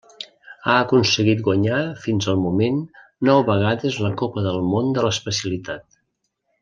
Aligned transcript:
Ha 0.69 0.75
aconseguit 0.83 1.43
guanyar 1.47 1.81
fins 2.05 2.29
al 2.33 2.41
moment 2.45 2.79
nou 3.29 3.43
vegades 3.51 4.01
la 4.07 4.11
Copa 4.23 4.47
del 4.49 4.59
Món 4.71 4.91
de 4.97 5.05
l'especialitat. 5.09 5.87